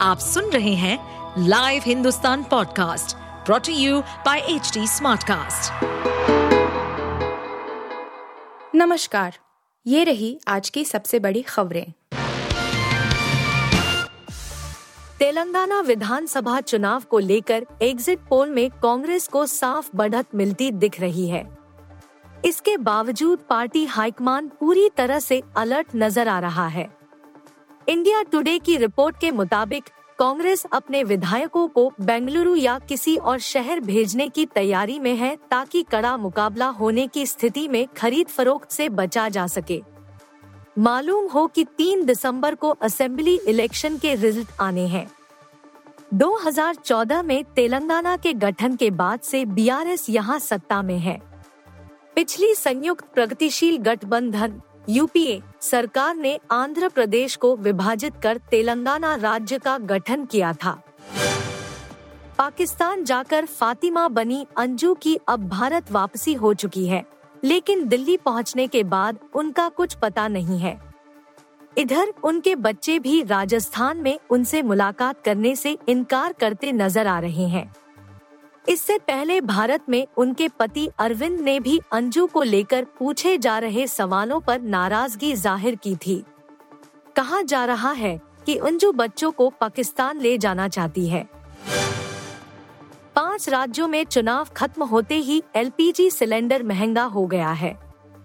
आप 0.00 0.18
सुन 0.18 0.44
रहे 0.44 0.74
हैं 0.74 0.98
live 1.38 1.82
Hindustan 1.86 2.42
podcast 2.42 3.16
brought 3.16 3.72
you 3.72 4.00
by 4.00 4.38
H 4.38 4.78
Smartcast. 4.78 5.72
नमस्कार, 8.74 9.38
ये 9.86 10.04
रही 10.04 10.40
आज 10.48 10.70
की 10.70 10.84
सबसे 10.84 11.18
बड़ी 11.18 11.42
खबरें। 11.42 11.92
तेलंगाना 15.18 15.80
विधानसभा 15.80 16.60
चुनाव 16.60 17.02
को 17.02 17.18
लेकर 17.18 17.66
एग्जिट 17.82 18.18
पोल 18.28 18.50
में 18.50 18.70
कांग्रेस 18.70 19.28
को 19.28 19.46
साफ़ 19.46 19.88
बढ़त 19.94 20.26
मिलती 20.34 20.70
दिख 20.70 21.00
रही 21.00 21.28
है। 21.28 21.58
इसके 22.44 22.76
बावजूद 22.76 23.38
पार्टी 23.38 23.86
हाईकमान 23.86 24.48
पूरी 24.48 24.88
तरह 24.96 25.18
से 25.18 25.42
अलर्ट 25.56 25.86
नज़र 25.96 26.28
आ 26.28 26.38
रहा 26.38 26.66
है। 26.66 26.95
इंडिया 27.88 28.22
टुडे 28.22 28.58
की 28.58 28.76
रिपोर्ट 28.76 29.16
के 29.20 29.30
मुताबिक, 29.30 29.84
कांग्रेस 30.18 30.64
अपने 30.72 31.02
विधायकों 31.04 31.68
को 31.68 31.92
बेंगलुरु 32.00 32.54
या 32.56 32.78
किसी 32.78 33.16
और 33.16 33.38
शहर 33.38 33.80
भेजने 33.80 34.28
की 34.28 34.46
तैयारी 34.46 34.98
में 34.98 35.14
है 35.16 35.36
ताकि 35.50 35.82
कड़ा 35.82 36.16
मुकाबला 36.16 36.66
होने 36.68 37.06
की 37.06 37.26
स्थिति 37.26 37.68
में 37.68 37.86
खरीद 37.96 38.26
फरोख्त 38.26 38.70
से 38.70 38.88
बचा 38.88 39.28
जा 39.28 39.46
सके। 39.46 39.80
मालूम 40.78 41.26
हो 41.26 41.46
कि 41.46 41.64
3 41.78 42.04
दिसंबर 42.04 42.54
को 42.54 42.70
असेंबली 42.70 43.38
इलेक्शन 43.48 43.98
के 43.98 44.14
रिज़ल्ट 44.14 44.48
आने 44.60 44.86
हैं। 44.86 45.06
2014 46.14 47.22
में 47.22 47.44
तेलंगाना 47.44 48.16
के 48.16 48.32
गठन 48.32 48.76
के 48.76 48.90
बाद 48.90 49.20
से 49.20 49.44
बीआरएस 49.44 50.10
यहाँ 50.10 50.38
सत्ता 50.38 50.82
में 50.82 50.98
है। 50.98 51.20
पिछली 52.14 52.54
संयुक्त 52.54 53.04
प्रगतिशील 53.14 53.76
गठबंधन 53.76 54.60
यूपीए 54.88 55.42
सरकार 55.66 56.16
ने 56.16 56.38
आंध्र 56.50 56.88
प्रदेश 56.88 57.36
को 57.36 57.54
विभाजित 57.56 58.16
कर 58.22 58.38
तेलंगाना 58.50 59.14
राज्य 59.14 59.58
का 59.58 59.76
गठन 59.78 60.24
किया 60.24 60.52
था। 60.54 60.78
पाकिस्तान 62.38 63.04
जाकर 63.04 63.46
फातिमा 63.46 64.06
बनी 64.08 64.46
अंजू 64.56 64.94
की 64.94 65.18
अब 65.28 65.48
भारत 65.48 65.90
वापसी 65.92 66.34
हो 66.34 66.52
चुकी 66.54 66.86
है, 66.86 67.04
लेकिन 67.42 67.86
दिल्ली 67.88 68.16
पहुँचने 68.16 68.66
के 68.66 68.82
बाद 68.84 69.18
उनका 69.34 69.68
कुछ 69.68 69.94
पता 69.94 70.26
नहीं 70.28 70.58
है। 70.58 70.78
इधर 71.76 72.12
उनके 72.24 72.54
बच्चे 72.56 72.98
भी 72.98 73.22
राजस्थान 73.22 73.96
में 73.96 74.18
उनसे 74.30 74.62
मुलाकात 74.62 75.22
करने 75.24 75.54
से 75.56 75.76
इनकार 75.88 76.32
करते 76.32 76.72
नज़र 76.72 77.06
आ 77.06 77.18
रहे 77.18 77.46
हैं। 77.48 77.70
इससे 78.68 78.96
पहले 78.98 79.40
भारत 79.40 79.82
में 79.88 80.06
उनके 80.16 80.48
पति 80.48 80.88
अरविंद 80.98 81.40
ने 81.40 81.58
भी 81.60 81.78
अंजू 81.92 82.26
को 82.26 82.42
लेकर 82.42 82.84
पूछे 82.98 83.36
जा 83.38 83.58
रहे 83.58 83.86
सवालों 83.86 84.40
पर 84.40 84.60
नाराज़गी 84.60 85.32
ज़ाहिर 85.34 85.74
की 85.74 85.94
थी। 85.96 86.22
कहा 87.16 87.42
जा 87.42 87.64
रहा 87.64 87.92
है 87.92 88.20
कि 88.46 88.56
अंजू 88.58 88.92
बच्चों 88.92 89.30
को 89.30 89.48
पाकिस्तान 89.50 90.20
ले 90.20 90.36
जाना 90.38 90.68
चाहती 90.68 91.08
है। 91.08 91.26
पाँच 93.16 93.48
राज्यों 93.48 93.88
में 93.88 94.04
चुनाव 94.04 94.48
खत्म 94.56 94.84
होते 94.84 95.14
ही 95.14 95.42
एलपीजी 95.56 96.10
सिलेंडर 96.10 96.62
महँगा 96.62 97.04
हो 97.04 97.26
गया 97.26 97.50
है। 97.52 97.76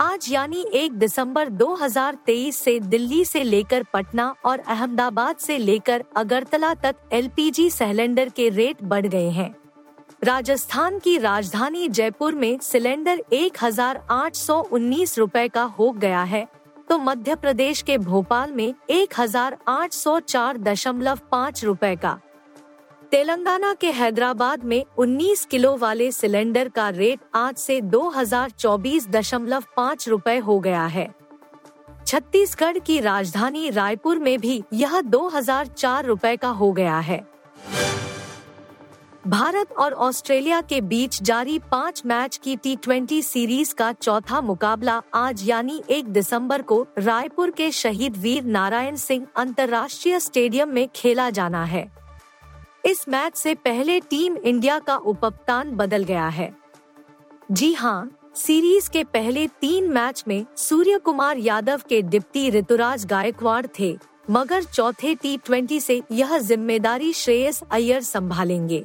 आज 0.00 0.26
यानी 0.30 0.64
एक 0.74 0.92
दिसंबर 0.92 1.48
2023 1.48 2.56
से 2.56 2.78
दिल्ली 2.80 3.24
से 3.24 3.42
लेकर 3.42 3.82
पटना 3.92 4.34
और 4.44 4.58
अहमदाबाद 4.58 5.36
से 5.36 5.58
लेकर 5.58 6.04
अगरतला 6.16 6.74
तक 6.74 7.08
एलपीजी 7.12 7.70
सिलेंडर 7.70 8.28
के 8.28 8.48
रेट 8.48 8.82
बढ़ 8.82 9.06
गए 9.06 9.30
हैं। 9.30 9.54
राजस्थान 10.22 10.98
की 10.98 11.16
राजधानी 11.18 11.88
जयपुर 11.88 12.34
में 12.34 12.58
सिलेंडर 12.58 13.20
एक 13.32 13.58
हज़ार 13.62 14.00
आठ 14.10 14.34
सौ 14.34 14.56
उन्नीस 14.72 15.18
रूपए 15.18 15.46
का 15.48 15.62
हो 15.78 15.90
गया 15.94 16.22
है 16.22 16.46
तो 16.88 16.98
मध्य 16.98 17.34
प्रदेश 17.34 17.82
के 17.82 17.98
भोपाल 17.98 18.52
में 18.52 18.74
एक 18.90 19.14
हज़ार 19.18 19.56
आठ 19.68 19.92
सौ 19.92 20.18
चार 20.20 20.58
दशमलव 20.58 21.18
पाँच 21.32 21.64
रूपए 21.64 21.94
का। 21.96 22.18
तेलंगाना 23.12 23.72
के 23.74 23.90
हैदराबाद 23.90 24.64
में 24.64 24.84
19 24.98 25.44
किलो 25.44 25.76
वाले 25.76 26.10
सिलेंडर 26.12 26.68
का 26.68 26.88
रेट 26.90 27.20
आज 27.34 27.56
से 27.56 27.80
दो 27.80 28.08
हज़ार 28.08 28.50
चौबीस 28.50 29.08
दशमलव 29.08 29.64
पाँच 29.76 30.08
रूपए 30.08 30.36
हो 30.38 30.58
गया 30.60 30.84
है। 30.86 31.08
छत्तीसगढ़ 32.06 32.78
की 32.78 33.00
राजधानी 33.00 33.70
रायपुर 33.70 34.18
में 34.18 34.38
भी 34.40 34.62
यह 34.74 35.00
दो 35.00 35.26
हज़ार 35.28 35.66
चार 35.68 36.06
रूपए 36.06 36.36
का 36.36 36.48
हो 36.50 36.72
गया 36.72 36.98
है। 37.00 37.26
भारत 39.28 39.72
और 39.78 39.92
ऑस्ट्रेलिया 39.92 40.60
के 40.60 40.80
बीच 40.80 41.22
जारी 41.22 41.58
पाँच 41.72 42.02
मैच 42.06 42.36
की 42.44 42.54
टी 42.58 43.20
सीरीज़ 43.22 43.74
का 43.74 43.90
चौथा 43.92 44.40
मुकाबला 44.40 45.00
आज 45.14 45.42
यानी 45.48 45.82
एक 45.90 46.08
दिसंबर 46.08 46.62
को 46.62 46.80
रायपुर 46.98 47.50
के 47.50 47.70
शहीद 47.72 48.16
वीर 48.16 48.44
नारायण 48.46 48.96
सिंह 48.96 49.26
अंतर्राष्ट्रीय 49.36 50.18
स्टेडियम 50.20 50.68
में 50.68 50.88
खेला 50.94 51.28
जाना 51.30 51.64
है। 51.64 51.86
इस 52.86 53.04
मैच 53.08 53.36
से 53.36 53.54
पहले 53.56 54.00
टीम 54.00 54.36
इंडिया 54.36 54.78
का 54.78 54.96
उपकप्तान 54.96 55.76
बदल 55.76 56.04
गया 56.04 56.28
है। 56.28 56.52
जी 57.52 57.72
हाँ 57.74 58.10
सीरीज़ 58.36 58.90
के 58.90 59.04
पहले 59.04 59.46
तीन 59.60 59.92
मैच 59.92 60.24
में 60.28 60.44
सूर्य 60.58 60.98
कुमार 60.98 61.38
यादव 61.38 61.82
के 61.88 62.02
डिप्टी 62.02 62.50
ऋतुराज 62.50 63.06
गायकवाड़ 63.06 63.66
थे, 63.78 63.96
मगर 64.30 64.62
चौथे 64.64 65.14
टी 65.14 65.36
ट्वेंटी 65.36 65.80
से 65.80 66.02
यह 66.12 66.38
ज़िम्मेदारी 66.38 67.12
श्रेयस 67.14 67.62
अय्यर 67.70 68.00
संभालेंगे। 68.02 68.84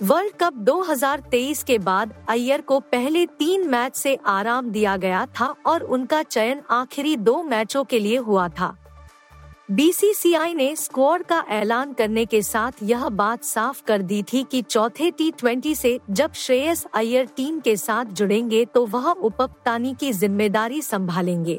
वर्ल्ड 0.00 0.32
कप 0.40 0.54
2023 0.58 1.62
के 1.62 1.78
बाद 1.78 2.14
अय्यर 2.28 2.60
को 2.60 2.78
पहले 2.80 3.24
तीन 3.38 3.68
मैच 3.68 3.96
से 3.96 4.14
आराम 4.26 4.70
दिया 4.70 4.96
गया 4.96 5.24
था 5.40 5.46
और 5.66 5.82
उनका 5.82 6.22
चयन 6.22 6.62
आखिरी 6.70 7.16
दो 7.16 7.42
मैचों 7.42 7.84
के 7.84 7.98
लिए 7.98 8.16
हुआ 8.18 8.48
था। 8.48 8.76
बीसीसीआई 9.70 10.54
ने 10.54 10.74
स्क्वाड 10.76 11.22
का 11.22 11.44
ऐलान 11.50 11.92
करने 11.92 12.24
के 12.26 12.42
साथ 12.42 12.82
यह 12.82 13.08
बात 13.08 13.44
साफ़ 13.44 13.82
कर 13.84 14.02
दी 14.02 14.22
थी 14.22 14.42
कि 14.42 14.62
चौथे 14.62 15.10
टी 15.10 15.30
ट्वेंटी 15.30 15.74
से 15.74 15.98
जब 16.10 16.32
श्रेयस 16.32 16.86
अय्यर 16.94 17.28
टीम 17.36 17.60
के 17.60 17.76
साथ 17.76 18.04
जुड़ेंगे 18.04 18.64
तो 18.64 18.86
वह 18.86 19.10
उपकप्तानी 19.10 19.94
की 19.94 20.12
ज़िम्मेदारी 20.12 20.82
संभालेंगे। 20.82 21.58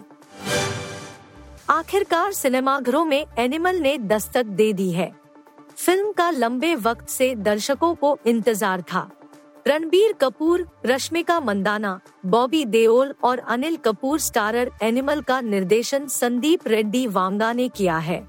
आखिरकार 1.70 2.32
सिनेमाघरों 2.32 3.06
में 3.06 3.26
एनिमल 3.40 3.76
ने 3.76 3.98
दस्तक 3.98 4.46
दे 4.46 4.74
दी 4.74 4.92
है। 4.92 5.12
फ़िल्म 5.78 6.12
का 6.12 6.30
लंबे 6.30 6.74
वक्त 6.76 7.10
से 7.10 7.34
दर्शकों 7.36 7.94
को 7.96 8.18
इंतज़ार 8.26 8.82
था। 8.84 9.10
रणबीर 9.68 10.14
कपूर, 10.14 10.68
रश्मिका 10.86 11.40
मंदाना, 11.40 12.00
बॉबी 12.26 12.64
देओल 12.66 13.14
और 13.24 13.40
अनिल 13.40 13.76
कपूर 13.76 14.20
स्टारर 14.20 14.72
एनिमल 14.82 15.22
का 15.22 15.40
निर्देशन 15.42 16.08
संदीप 16.08 16.68
रेड्डी 16.68 17.06
वांगा 17.08 17.52
ने 17.54 17.68
किया 17.70 17.98
है। 17.98 18.22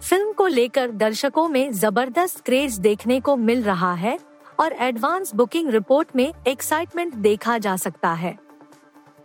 फ़िल्म 0.00 0.32
को 0.32 0.46
लेकर 0.46 0.90
दर्शकों 0.92 1.48
में 1.48 1.72
ज़बरदस्त 1.72 2.44
क्रेज 2.44 2.78
देखने 2.78 3.20
को 3.20 3.36
मिल 3.36 3.62
रहा 3.62 3.92
है 3.94 4.18
और 4.60 4.72
एडवांस 4.72 5.34
बुकिंग 5.34 5.70
रिपोर्ट 5.70 6.16
में 6.16 6.32
एक्साइटमेंट 6.48 7.14
देखा 7.14 7.58
जा 7.58 7.76
सकता 7.76 8.12
है। 8.12 8.36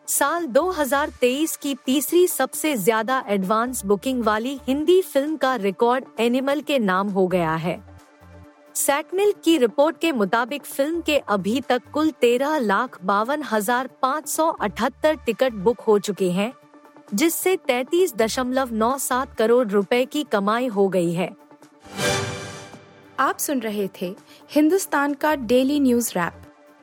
साल 0.09 0.45
2023 0.47 1.55
की 1.55 1.73
तीसरी 1.85 2.27
सबसे 2.27 2.75
ज़्यादा 2.77 3.23
एडवांस 3.29 3.83
बुकिंग 3.85 4.23
वाली 4.23 4.57
हिंदी 4.67 5.01
फ़िल्म 5.03 5.35
का 5.37 5.53
रिकॉर्ड 5.55 6.05
एनिमल 6.19 6.61
के 6.61 6.79
नाम 6.79 7.09
हो 7.09 7.25
गया 7.27 7.53
है। 7.55 7.77
सैटमिल 8.75 9.33
की 9.43 9.57
रिपोर्ट 9.57 9.97
के 9.97 10.11
मुताबिक 10.11 10.65
फ़िल्म 10.65 11.01
के 11.01 11.17
अभी 11.27 11.59
तक 11.61 11.91
कुल 11.93 12.09
तेरह 12.21 12.57
लाख 12.57 12.97
बावन 13.03 13.43
हज़ार 13.43 13.89
पाँच 14.01 14.27
सौ 14.29 14.47
अठहत्तर 14.49 15.15
टिकट 15.25 15.53
बुक 15.53 15.81
हो 15.81 15.99
चुके 15.99 16.31
हैं, 16.31 16.51
जिससे 17.13 17.55
तैतीस 17.67 18.15
दशमलव 18.15 18.73
नौ 18.73 18.97
सात 18.99 19.37
करोड़ 19.37 19.67
रुपए 19.67 20.03
की 20.05 20.23
कमाई 20.31 20.67
हो 20.69 20.87
गई 20.89 21.13
है। 21.13 21.29
आप 23.19 23.37
सुन 23.39 23.59
रहे 23.59 23.89
थे 24.01 24.15
हिंदुस्तान 24.51 25.13
का 25.13 25.35
डेली 25.37 25.79
न्यूज़ 25.79 26.11
रैप 26.15 26.41